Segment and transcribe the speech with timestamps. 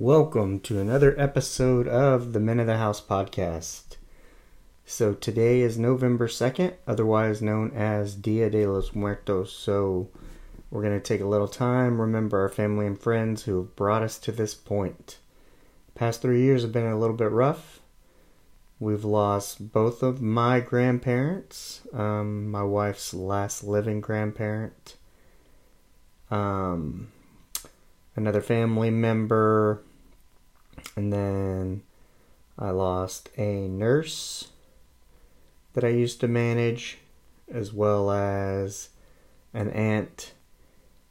[0.00, 3.96] Welcome to another episode of the Men of the House podcast.
[4.86, 9.52] So today is November 2nd, otherwise known as Dia de los Muertos.
[9.52, 10.08] So
[10.70, 14.04] we're going to take a little time, remember our family and friends who have brought
[14.04, 15.18] us to this point.
[15.96, 17.80] past three years have been a little bit rough.
[18.78, 24.94] We've lost both of my grandparents, um, my wife's last living grandparent,
[26.30, 27.08] um,
[28.14, 29.82] another family member,
[30.96, 31.82] and then
[32.58, 34.48] I lost a nurse
[35.74, 36.98] that I used to manage,
[37.52, 38.88] as well as
[39.54, 40.32] an aunt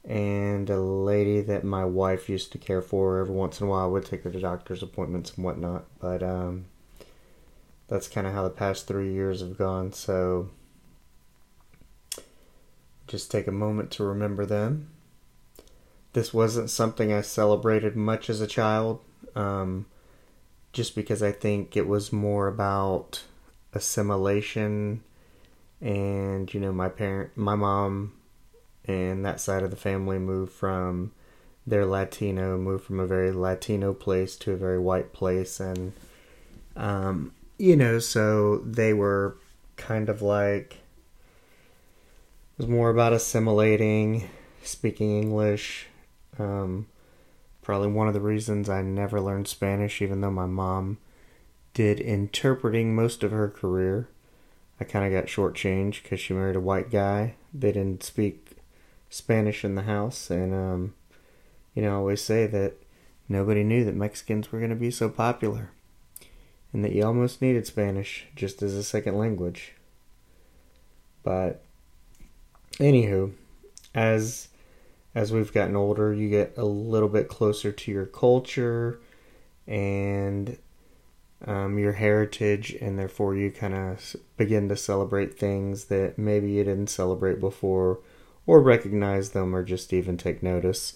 [0.04, 3.18] and a lady that my wife used to care for.
[3.18, 5.84] Every once in a while, I would take her to doctor's appointments and whatnot.
[6.00, 6.66] But um,
[7.88, 9.92] that's kind of how the past three years have gone.
[9.92, 10.50] So
[13.06, 14.90] just take a moment to remember them.
[16.12, 19.00] This wasn't something I celebrated much as a child
[19.34, 19.86] um,
[20.72, 23.22] just because I think it was more about
[23.72, 25.02] assimilation
[25.80, 28.12] and you know my parent my mom
[28.86, 31.12] and that side of the family moved from
[31.66, 35.60] their Latino moved from a very Latino place to a very white place.
[35.60, 35.92] And
[36.76, 39.36] um, you know so they were
[39.76, 44.28] kind of like it was more about assimilating
[44.62, 45.86] speaking English
[46.38, 46.86] um,
[47.68, 50.96] Probably one of the reasons I never learned Spanish, even though my mom
[51.74, 54.08] did interpreting most of her career.
[54.80, 57.34] I kind of got shortchanged because she married a white guy.
[57.52, 58.52] They didn't speak
[59.10, 60.94] Spanish in the house, and um,
[61.74, 62.72] you know, I always say that
[63.28, 65.70] nobody knew that Mexicans were going to be so popular,
[66.72, 69.74] and that you almost needed Spanish just as a second language.
[71.22, 71.62] But,
[72.78, 73.32] anywho,
[73.94, 74.48] as
[75.14, 79.00] as we've gotten older, you get a little bit closer to your culture
[79.66, 80.58] and
[81.46, 86.64] um, your heritage, and therefore you kind of begin to celebrate things that maybe you
[86.64, 88.00] didn't celebrate before,
[88.46, 90.94] or recognize them, or just even take notice.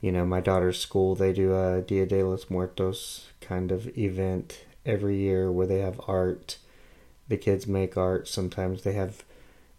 [0.00, 4.64] You know, my daughter's school, they do a Dia de los Muertos kind of event
[4.84, 6.58] every year where they have art.
[7.28, 8.26] The kids make art.
[8.26, 9.24] Sometimes they have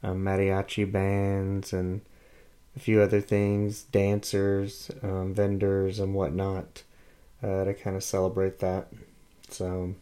[0.04, 2.02] um, mariachi bands and
[2.76, 6.84] a few other things, dancers, um, vendors, and whatnot
[7.44, 8.88] uh, to kind of celebrate that.
[9.50, 9.96] So,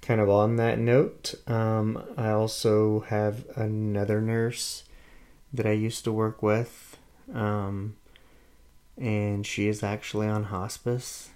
[0.00, 4.84] kind of on that note, um, I also have another nurse
[5.52, 6.96] that I used to work with,
[7.34, 7.96] um,
[8.96, 11.30] and she is actually on hospice.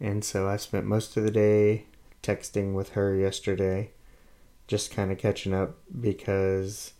[0.00, 1.86] And so I spent most of the day
[2.22, 3.90] texting with her yesterday,
[4.66, 6.92] just kind of catching up because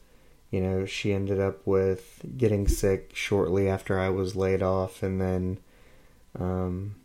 [0.51, 5.21] you know, she ended up with getting sick shortly after I was laid off, and
[5.21, 5.59] then
[6.39, 6.97] um,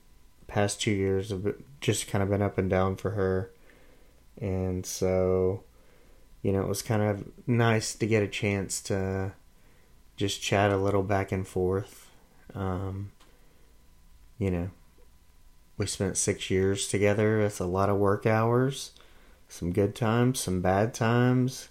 [0.48, 3.52] past two years have just kind of been up and down for her,
[4.40, 5.64] and so
[6.42, 9.34] you know it was kind of nice to get a chance to
[10.16, 12.10] just chat a little back and forth.
[12.56, 13.12] Um,
[14.38, 14.70] you know,
[15.78, 17.42] we spent six years together.
[17.42, 18.92] It's a lot of work hours,
[19.50, 21.68] some good times, some bad times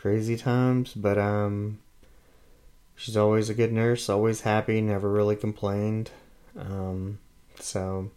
[0.00, 1.78] crazy times, but um
[2.96, 6.10] she's always a good nurse, always happy, never really complained.
[6.58, 7.18] Um
[7.58, 8.10] so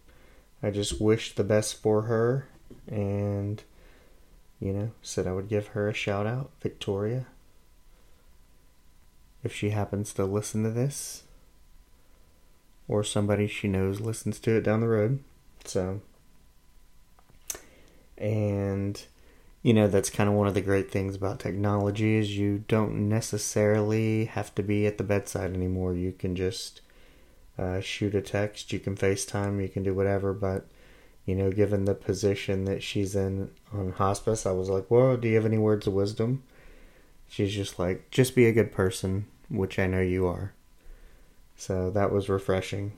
[0.61, 2.47] I just wished the best for her
[2.88, 3.61] and
[4.61, 7.25] you know, said I would give her a shout out, Victoria.
[9.44, 11.23] If she happens to listen to this
[12.88, 15.19] or somebody she knows listens to it down the road.
[15.65, 16.00] So
[18.17, 19.05] and
[19.63, 23.09] you know that's kind of one of the great things about technology is you don't
[23.09, 25.96] necessarily have to be at the bedside anymore.
[25.96, 26.81] You can just
[27.57, 30.66] uh, shoot a text you can facetime you can do whatever but
[31.25, 35.28] you know given the position that she's in on hospice i was like well do
[35.28, 36.44] you have any words of wisdom?
[37.30, 40.53] She's just like just be a good person which i know you are.
[41.56, 42.94] So that was refreshing.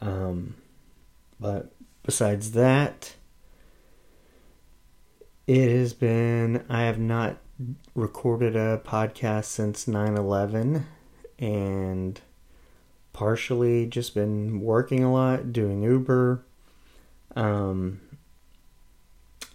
[0.00, 0.56] Um
[1.40, 1.72] but
[2.02, 3.15] besides that
[5.46, 7.38] it has been, I have not
[7.94, 10.86] recorded a podcast since 9 11
[11.38, 12.20] and
[13.12, 16.44] partially just been working a lot, doing Uber,
[17.34, 18.00] um,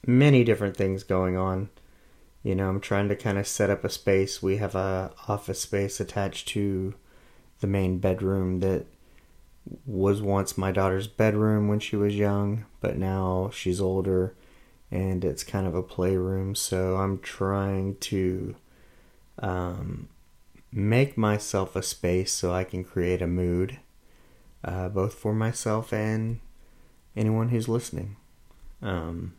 [0.06, 1.70] many different things going on.
[2.42, 4.42] You know, I'm trying to kind of set up a space.
[4.42, 6.96] We have a office space attached to
[7.60, 8.86] the main bedroom that
[9.86, 14.34] was once my daughter's bedroom when she was young, but now she's older
[14.92, 16.54] and it's kind of a playroom.
[16.54, 18.56] So I'm trying to
[19.40, 20.10] um,
[20.72, 23.80] make myself a space so I can create a mood,
[24.64, 26.40] uh, both for myself and
[27.16, 28.18] anyone who's listening.
[28.82, 29.34] Um,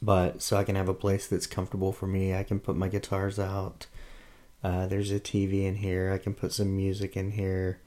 [0.00, 2.34] but so I can have a place that's comfortable for me.
[2.34, 3.86] I can put my guitars out.
[4.62, 6.10] Uh, there's a TV in here.
[6.12, 7.80] I can put some music in here.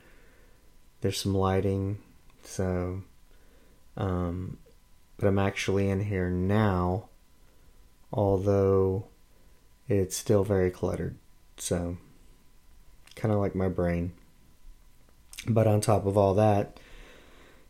[1.01, 2.00] There's some lighting.
[2.44, 3.01] So,
[3.95, 4.57] um,
[5.18, 7.10] but I'm actually in here now,
[8.12, 9.08] although
[9.88, 11.18] it's still very cluttered.
[11.58, 11.98] So,
[13.16, 14.14] kind of like my brain.
[15.48, 16.80] But on top of all that,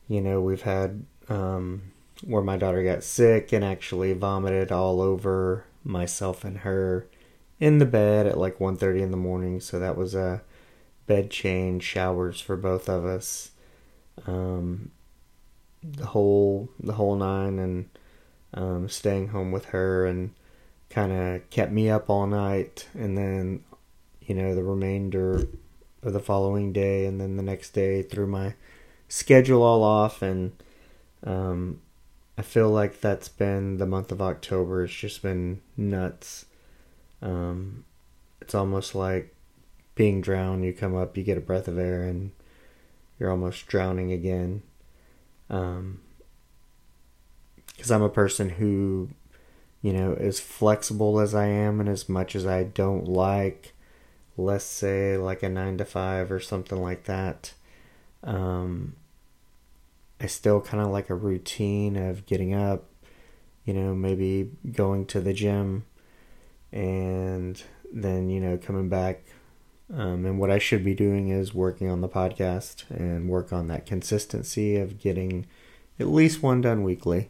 [0.07, 5.65] you know, we've had um, where my daughter got sick and actually vomited all over
[5.83, 7.07] myself and her
[7.59, 9.59] in the bed at like 1.30 in the morning.
[9.59, 10.41] So that was a
[11.05, 13.51] bed change, showers for both of us.
[14.25, 14.91] Um,
[15.83, 17.89] the whole the whole nine and
[18.53, 20.33] um, staying home with her and
[20.89, 23.63] kind of kept me up all night and then
[24.21, 25.47] you know the remainder
[26.03, 28.53] of the following day and then the next day threw my
[29.07, 30.51] schedule all off and
[31.23, 31.81] um,
[32.37, 34.83] I feel like that's been the month of October.
[34.83, 36.45] It's just been nuts.
[37.21, 37.83] Um,
[38.41, 39.33] it's almost like
[39.95, 40.63] being drowned.
[40.63, 42.31] You come up, you get a breath of air, and
[43.19, 44.61] you're almost drowning again.
[45.49, 46.01] Um,
[47.67, 49.09] because I'm a person who,
[49.81, 53.73] you know, as flexible as I am, and as much as I don't like,
[54.35, 57.53] let's say, like a nine to five or something like that,
[58.23, 58.95] um,
[60.19, 62.85] I still kind of like a routine of getting up,
[63.63, 65.85] you know, maybe going to the gym,
[66.71, 67.61] and
[67.93, 69.23] then, you know, coming back.
[69.93, 73.67] Um, and what I should be doing is working on the podcast and work on
[73.67, 75.45] that consistency of getting
[75.99, 77.29] at least one done weekly.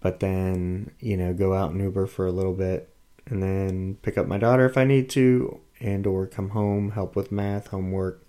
[0.00, 2.88] But then you know go out and uber for a little bit
[3.26, 7.14] and then pick up my daughter if i need to and or come home help
[7.14, 8.24] with math homework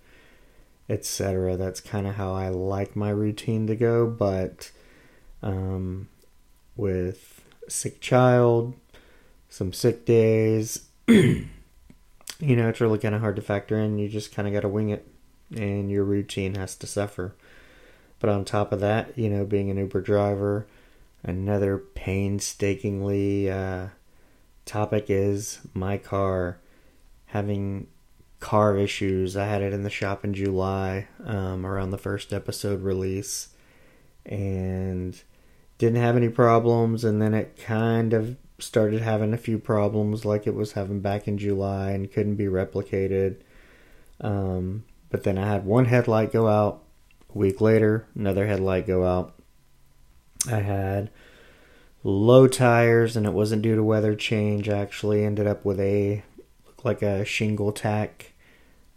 [0.88, 4.06] etc that's kind of how i like my routine to go.
[4.06, 4.70] But
[5.42, 6.08] um,
[6.76, 8.74] with sick child
[9.48, 10.88] some sick days
[12.42, 14.60] you know it's really kind of hard to factor in you just kind of got
[14.60, 15.06] to wing it
[15.54, 17.34] and your routine has to suffer
[18.20, 20.66] but on top of that you know being an uber driver
[21.24, 23.88] Another painstakingly uh,
[24.64, 26.58] topic is my car
[27.26, 27.86] having
[28.40, 29.36] car issues.
[29.36, 33.50] I had it in the shop in July um, around the first episode release
[34.26, 35.20] and
[35.78, 37.04] didn't have any problems.
[37.04, 41.26] And then it kind of started having a few problems like it was having back
[41.26, 43.36] in July and couldn't be replicated.
[44.20, 46.82] Um, but then I had one headlight go out.
[47.34, 49.34] A week later, another headlight go out.
[50.50, 51.10] I had
[52.04, 54.68] low tires, and it wasn't due to weather change.
[54.68, 56.22] I actually ended up with a
[56.66, 58.32] looked like a shingle tack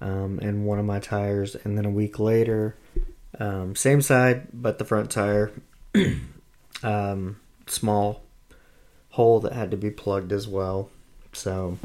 [0.01, 2.77] um, in one of my tires, and then a week later,
[3.39, 5.51] um, same side, but the front tire,
[6.83, 8.25] um, small
[9.15, 10.89] hole that had to be plugged as well.
[11.31, 11.77] So,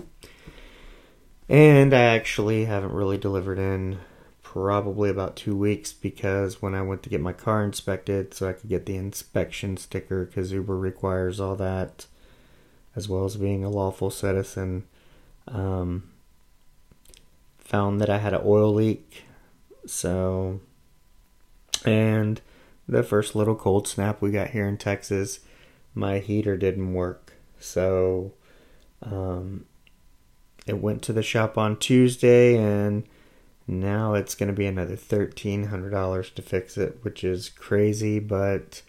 [1.48, 3.98] and I actually haven't really delivered in
[4.42, 8.52] probably about two weeks because when I went to get my car inspected so I
[8.52, 12.06] could get the inspection sticker because Uber requires all that
[12.96, 14.82] as well as being a lawful citizen,
[15.46, 16.10] um,
[17.58, 19.22] found that I had an oil leak.
[19.86, 20.58] So,
[21.84, 22.40] and
[22.88, 25.38] the first little cold snap we got here in Texas,
[25.94, 27.34] my heater didn't work.
[27.58, 28.32] So,
[29.02, 29.66] um,
[30.66, 33.04] it went to the shop on Tuesday and
[33.66, 38.82] now it's going to be another $1,300 to fix it, which is crazy, but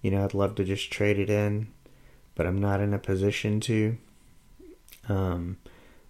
[0.00, 1.68] you know, I'd love to just trade it in,
[2.34, 3.96] but I'm not in a position to.
[5.08, 5.56] Um,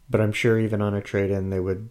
[0.08, 1.90] but I'm sure even on a trade in, they would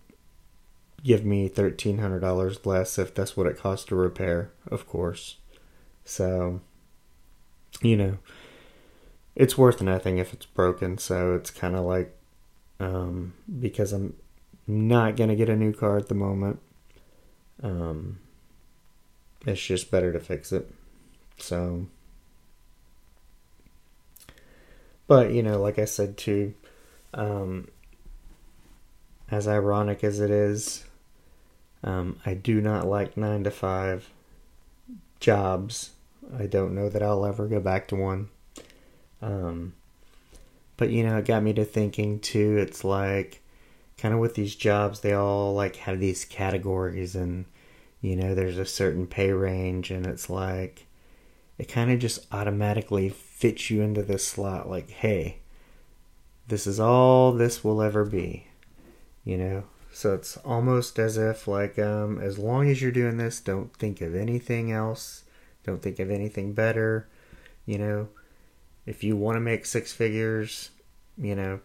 [1.03, 5.37] give me $1,300 less if that's what it costs to repair, of course.
[6.05, 6.61] So,
[7.83, 8.17] you know,
[9.35, 12.15] it's worth nothing if it's broken, so it's kind of like
[12.79, 14.15] um, because I'm
[14.67, 16.59] not gonna get a new car at the moment.
[17.61, 18.19] Um,
[19.45, 20.71] it's just better to fix it.
[21.37, 21.87] So,
[25.07, 26.53] but you know, like I said too,
[27.13, 27.67] um,
[29.29, 30.85] as ironic as it is,
[31.83, 34.09] um, I do not like nine to five
[35.19, 35.91] jobs.
[36.37, 38.29] I don't know that I'll ever go back to one.
[39.21, 39.73] Um,
[40.77, 42.57] but you know, it got me to thinking too.
[42.57, 43.41] It's like
[43.97, 47.45] kind of with these jobs, they all like have these categories, and
[48.01, 50.87] you know, there's a certain pay range, and it's like
[51.57, 54.69] it kind of just automatically fits you into this slot.
[54.69, 55.37] Like, hey,
[56.47, 58.47] this is all this will ever be.
[59.23, 59.63] You know,
[59.93, 64.01] So it's almost as if like um, as long as you're doing this, don't think
[64.01, 65.22] of anything else.
[65.63, 67.07] Don't think of anything better.
[67.65, 68.09] You know,
[68.85, 70.71] if you want to make six figures,
[71.17, 71.59] you know,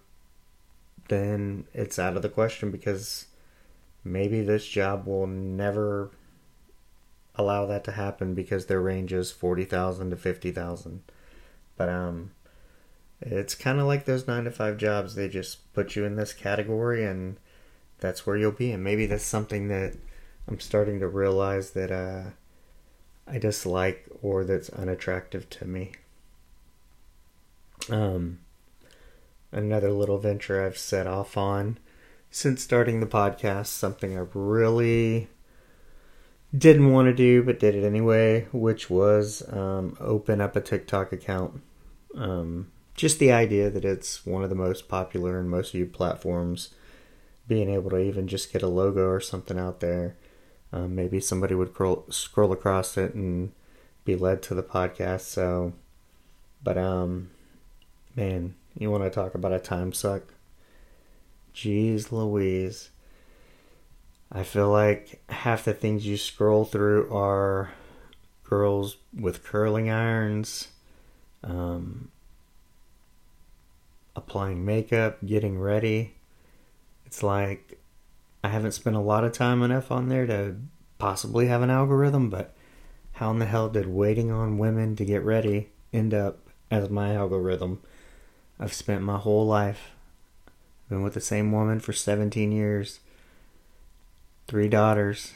[1.08, 3.26] then it's out of the question because
[4.04, 6.10] maybe this job will never
[7.34, 11.02] allow that to happen because their range is 40,000 to 50,000.
[11.76, 12.32] But um
[13.20, 16.32] it's kind of like those 9 to 5 jobs they just put you in this
[16.32, 17.36] category and
[17.98, 19.96] that's where you'll be and maybe that's something that
[20.46, 22.30] I'm starting to realize that uh
[23.30, 25.92] I dislike or that's unattractive to me.
[27.90, 28.40] Um
[29.52, 31.78] another little venture I've set off on
[32.30, 35.28] since starting the podcast, something I really
[36.56, 41.12] didn't want to do but did it anyway, which was um, open up a TikTok
[41.12, 41.60] account.
[42.14, 46.70] Um, just the idea that it's one of the most popular and most viewed platforms,
[47.46, 50.16] being able to even just get a logo or something out there.
[50.72, 53.52] Um, maybe somebody would scroll, scroll across it and
[54.04, 55.22] be led to the podcast.
[55.22, 55.72] So,
[56.62, 57.30] but um,
[58.16, 60.22] man, you want to talk about a time suck?
[61.54, 62.90] Jeez Louise.
[64.30, 67.72] I feel like half the things you scroll through are
[68.44, 70.68] girls with curling irons,
[71.42, 72.10] um,
[74.14, 76.14] applying makeup, getting ready.
[77.06, 77.77] It's like
[78.42, 80.56] I haven't spent a lot of time enough on there to
[80.98, 82.54] possibly have an algorithm, but
[83.12, 86.38] how in the hell did waiting on women to get ready end up
[86.70, 87.80] as my algorithm?
[88.60, 89.92] I've spent my whole life
[90.88, 93.00] been with the same woman for 17 years
[94.46, 95.34] three daughters.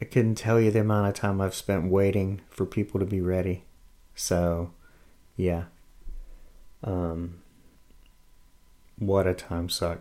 [0.00, 3.20] I couldn't tell you the amount of time I've spent waiting for people to be
[3.20, 3.64] ready.
[4.14, 4.72] So,
[5.36, 5.64] yeah.
[6.82, 7.42] Um,
[8.98, 10.00] what a time suck.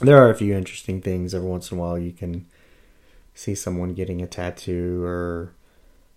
[0.00, 1.34] There are a few interesting things.
[1.34, 2.46] Every once in a while, you can
[3.34, 5.52] see someone getting a tattoo or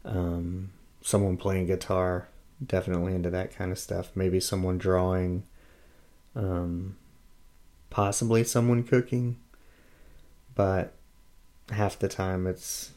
[0.05, 0.71] um,
[1.01, 2.27] someone playing guitar.
[2.65, 4.11] Definitely into that kind of stuff.
[4.15, 5.43] Maybe someone drawing.
[6.35, 6.95] Um,
[7.89, 9.37] possibly someone cooking
[10.55, 10.93] but
[11.69, 12.91] half the time it's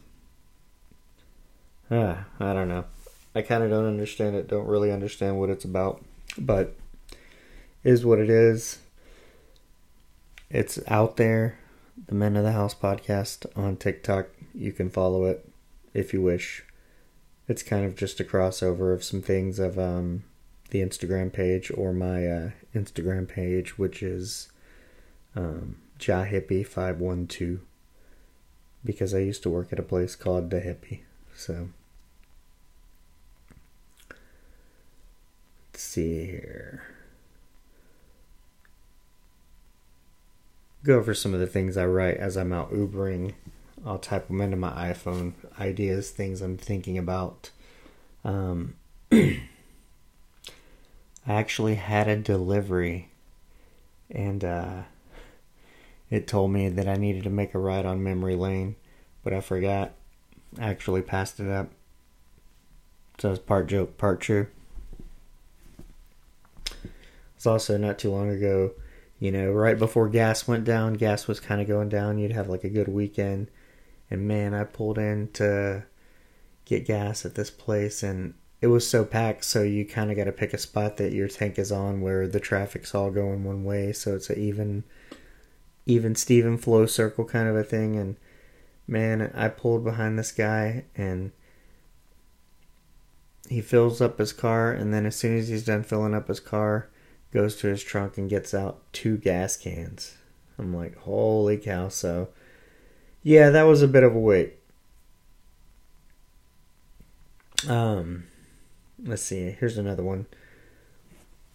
[1.90, 2.84] uh, I don't know.
[3.32, 4.48] I kind of don't understand it.
[4.48, 6.04] Don't really understand what it's about,
[6.36, 6.74] but
[7.84, 8.78] is what it is.
[10.50, 11.58] It's out there.
[12.06, 14.28] The Men of the House podcast on TikTok.
[14.54, 15.48] You can follow it
[15.92, 16.64] if you wish.
[17.48, 20.24] It's kind of just a crossover of some things of um,
[20.70, 24.50] the Instagram page or my uh, Instagram page, which is
[25.34, 27.60] um, Jahippie512
[28.84, 31.00] because I used to work at a place called The Hippie.
[31.34, 31.70] So,
[35.72, 36.95] let's see here.
[40.86, 43.34] Go over some of the things I write as I'm out Ubering.
[43.84, 45.32] I'll type them into my iPhone.
[45.58, 47.50] Ideas, things I'm thinking about.
[48.24, 48.74] Um,
[49.12, 49.40] I
[51.26, 53.08] actually had a delivery
[54.12, 54.82] and uh,
[56.08, 58.76] it told me that I needed to make a ride on memory lane,
[59.24, 59.90] but I forgot.
[60.56, 61.68] I actually passed it up.
[63.18, 64.46] So it's part joke, part true.
[67.34, 68.70] It's also not too long ago,
[69.18, 72.18] you know, right before gas went down, gas was kind of going down.
[72.18, 73.48] You'd have like a good weekend.
[74.10, 75.84] And man, I pulled in to
[76.64, 80.24] get gas at this place and it was so packed so you kind of got
[80.24, 83.62] to pick a spot that your tank is on where the traffic's all going one
[83.62, 84.82] way so it's an even
[85.86, 87.96] even Steven flow circle kind of a thing.
[87.96, 88.16] And
[88.86, 91.30] man, I pulled behind this guy and
[93.48, 94.72] he fills up his car.
[94.72, 96.88] And then as soon as he's done filling up his car,
[97.32, 100.16] goes to his trunk and gets out two gas cans.
[100.58, 101.88] I'm like, holy cow.
[101.88, 102.28] So,
[103.22, 104.54] yeah, that was a bit of a wait.
[107.68, 108.24] Um,
[109.02, 109.50] let's see.
[109.58, 110.26] Here's another one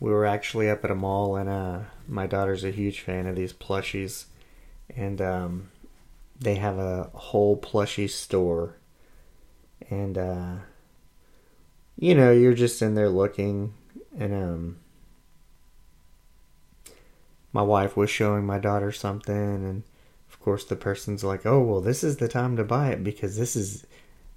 [0.01, 3.35] we were actually up at a mall and uh, my daughter's a huge fan of
[3.35, 4.25] these plushies
[4.93, 5.69] and um,
[6.37, 8.75] they have a whole plushie store
[9.89, 10.55] and uh,
[11.97, 13.73] you know you're just in there looking
[14.17, 14.79] and um,
[17.53, 19.83] my wife was showing my daughter something and
[20.29, 23.37] of course the person's like oh well this is the time to buy it because
[23.37, 23.85] this is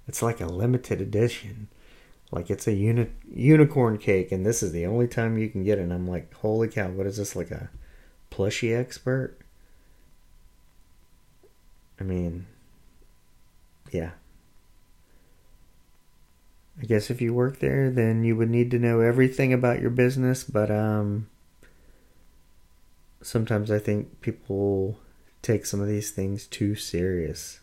[0.07, 1.67] it's like a limited edition.
[2.31, 5.79] Like it's a uni- unicorn cake and this is the only time you can get
[5.79, 5.83] it.
[5.83, 7.69] And i'm like holy cow what is this like a
[8.31, 9.37] plushie expert?
[11.99, 12.47] I mean
[13.91, 14.11] yeah.
[16.81, 19.91] I guess if you work there then you would need to know everything about your
[19.91, 21.29] business but um
[23.25, 24.97] sometimes i think people
[25.45, 27.59] take some of these things too serious.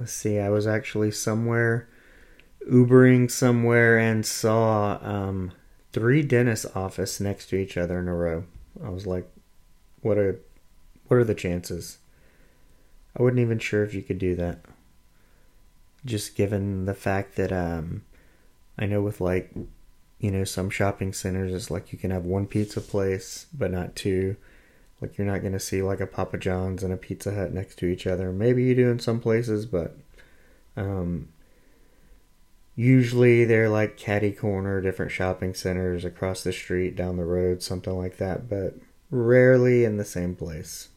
[0.00, 1.88] Let's see, I was actually somewhere
[2.68, 5.52] Ubering somewhere and saw um,
[5.92, 8.44] three dentist office next to each other in a row.
[8.82, 9.30] I was like,
[10.00, 10.40] what are
[11.06, 11.98] what are the chances?
[13.16, 14.60] I wasn't even sure if you could do that.
[16.04, 18.02] Just given the fact that um,
[18.78, 19.52] I know with like
[20.18, 23.96] you know some shopping centers it's like you can have one pizza place but not
[23.96, 24.36] two.
[25.00, 27.86] Like you're not gonna see like a Papa John's and a Pizza Hut next to
[27.86, 28.32] each other.
[28.32, 29.96] Maybe you do in some places, but
[30.76, 31.28] um,
[32.74, 37.96] usually they're like catty corner, different shopping centers across the street, down the road, something
[37.96, 38.48] like that.
[38.48, 38.76] But
[39.10, 40.88] rarely in the same place.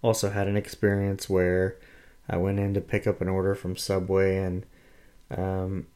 [0.00, 1.76] Also had an experience where
[2.28, 4.64] I went in to pick up an order from Subway and
[5.30, 5.86] um,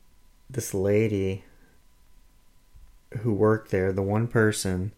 [0.49, 1.45] this lady
[3.21, 4.93] who worked there, the one person,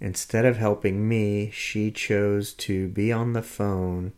[0.00, 4.12] instead of helping me, she chose to be on the phone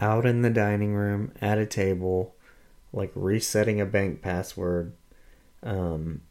[0.00, 2.34] out in the dining room at a table,
[2.92, 4.92] like resetting a bank password.
[5.62, 6.22] Um,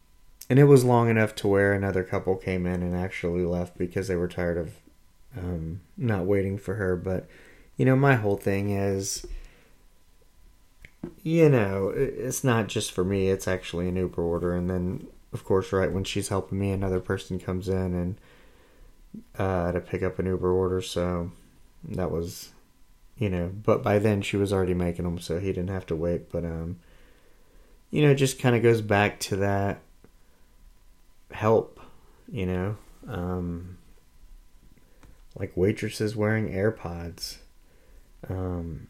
[0.50, 4.07] and it was long enough to where another couple came in and actually left because
[4.07, 4.74] they were tired of
[5.38, 6.95] um, not waiting for her.
[6.95, 7.27] But
[7.75, 9.25] you know, my whole thing is,
[11.23, 13.29] you know, it's not just for me.
[13.29, 16.99] It's actually an Uber order, and then of course, right when she's helping me, another
[16.99, 18.21] person comes in and
[19.37, 20.81] uh, to pick up an Uber order.
[20.81, 21.31] So
[21.89, 22.49] that was,
[23.17, 25.95] you know, but by then she was already making them, so he didn't have to
[25.95, 26.31] wait.
[26.31, 26.79] But um,
[27.91, 29.81] you know, it just kind of goes back to that
[31.31, 31.79] help,
[32.31, 32.77] you know.
[33.07, 33.77] Um,
[35.39, 37.37] like waitresses wearing AirPods.
[38.27, 38.87] Um,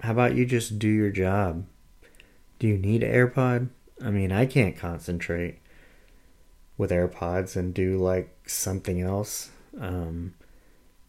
[0.00, 1.66] how about you just do your job?
[2.58, 3.68] Do you need AirPod?
[4.02, 5.58] I mean, I can't concentrate
[6.76, 9.50] with AirPods and do like something else.
[9.78, 10.34] Um,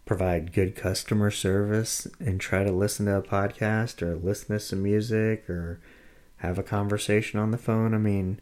[0.05, 4.83] provide good customer service and try to listen to a podcast or listen to some
[4.83, 5.79] music or
[6.37, 7.93] have a conversation on the phone?
[7.93, 8.39] I mean,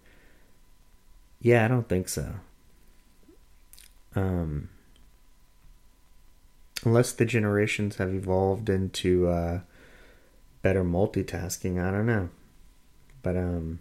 [1.40, 2.36] yeah, I don't think so.
[4.16, 4.70] Um,
[6.84, 9.62] unless the generations have evolved into uh,
[10.64, 12.30] better multitasking, I don't know.
[13.22, 13.80] But um,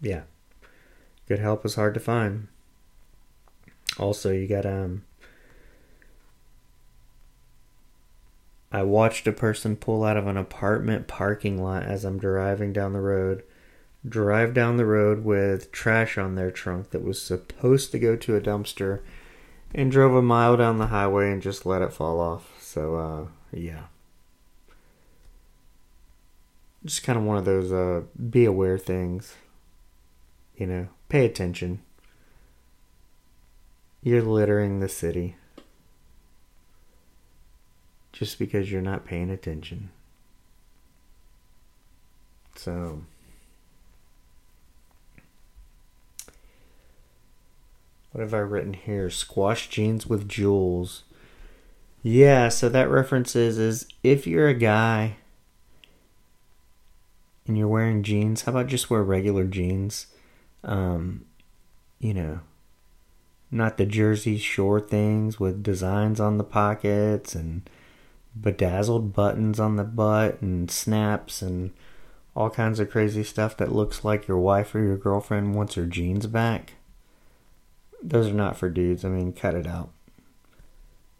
[0.00, 0.22] yeah,
[1.26, 2.46] good help is hard to find.
[3.98, 5.02] Also, you got um.
[8.70, 12.92] I watched a person pull out of an apartment parking lot as I'm driving down
[12.92, 13.44] the road.
[14.06, 18.36] Drive down the road with trash on their trunk that was supposed to go to
[18.36, 19.00] a dumpster
[19.72, 22.50] and drove a mile down the highway and just let it fall off.
[22.60, 23.84] So, uh, yeah.
[26.84, 29.34] Just kind of one of those uh, be aware things.
[30.56, 31.80] You know, pay attention.
[34.02, 35.36] You're littering the city
[38.12, 39.90] just because you're not paying attention.
[42.54, 43.02] So,
[48.12, 49.10] what have I written here?
[49.10, 51.02] Squash jeans with jewels.
[52.02, 55.16] Yeah, so that reference is, is if you're a guy
[57.46, 60.06] and you're wearing jeans, how about just wear regular jeans?
[60.62, 61.26] Um,
[61.98, 62.40] you know,
[63.50, 67.68] not the Jersey Shore things with designs on the pockets and
[68.38, 71.70] bedazzled buttons on the butt and snaps and
[72.34, 75.86] all kinds of crazy stuff that looks like your wife or your girlfriend wants her
[75.86, 76.74] jeans back.
[78.02, 79.04] Those are not for dudes.
[79.04, 79.90] I mean, cut it out.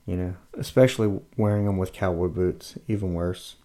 [0.07, 3.57] You know, especially wearing them with cowboy boots, even worse.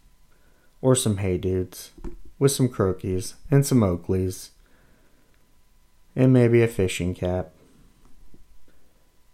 [0.82, 1.92] Or some hey dudes
[2.40, 4.50] with some croquis and some Oakleys
[6.16, 7.52] and maybe a fishing cap.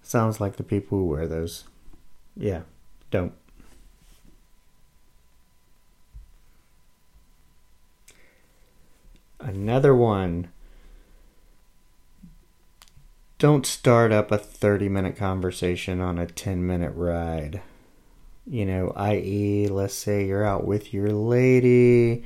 [0.02, 1.64] Sounds like the people who wear those.
[2.36, 2.62] Yeah,
[3.10, 3.34] don't.
[9.40, 10.50] Another one.
[13.38, 17.62] Don't start up a 30 minute conversation on a 10 minute ride.
[18.48, 22.24] You know, i.e., let's say you're out with your lady,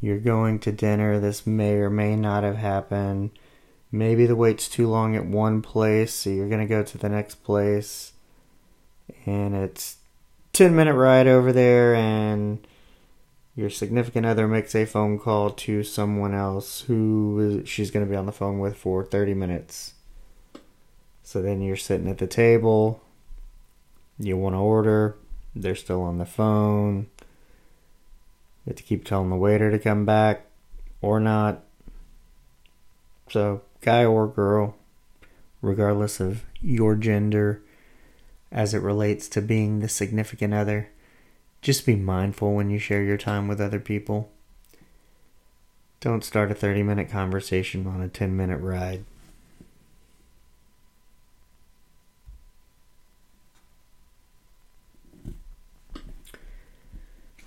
[0.00, 3.30] you're going to dinner, this may or may not have happened.
[3.92, 7.08] Maybe the wait's too long at one place, so you're going to go to the
[7.08, 8.12] next place.
[9.26, 9.96] And it's
[10.52, 12.66] 10 minute ride over there and
[13.56, 18.16] your significant other makes a phone call to someone else who she's going to be
[18.16, 19.94] on the phone with for 30 minutes.
[21.22, 23.02] So then you're sitting at the table,
[24.18, 25.16] you want to order,
[25.54, 27.08] they're still on the phone.
[28.64, 30.46] You have to keep telling the waiter to come back
[31.00, 31.62] or not.
[33.30, 34.76] So, guy or girl,
[35.62, 37.62] regardless of your gender,
[38.52, 40.90] as it relates to being the significant other,
[41.62, 44.30] just be mindful when you share your time with other people.
[46.00, 49.04] Don't start a 30 minute conversation on a 10 minute ride.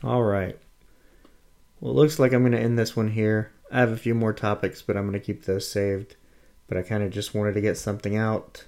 [0.03, 0.57] All right.
[1.83, 3.51] Well, it looks like I'm going to end this one here.
[3.69, 6.15] I have a few more topics, but I'm going to keep those saved.
[6.69, 8.63] But I kind of just wanted to get something out.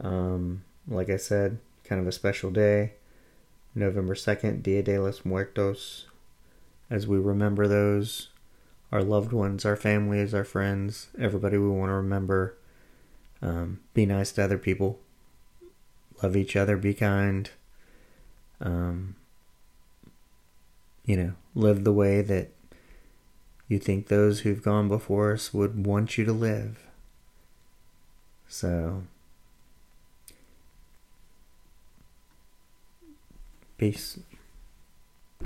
[0.00, 2.94] Um, like I said, kind of a special day.
[3.74, 6.06] November 2nd, Dia de los Muertos.
[6.88, 8.30] As we remember those,
[8.90, 12.56] our loved ones, our families, our friends, everybody we want to remember.
[13.42, 14.98] Um, be nice to other people.
[16.22, 16.78] Love each other.
[16.78, 17.50] Be kind.
[18.62, 19.16] Um,
[21.04, 22.50] you know, live the way that
[23.68, 26.78] you think those who've gone before us would want you to live.
[28.48, 29.02] So,
[33.78, 34.18] peace.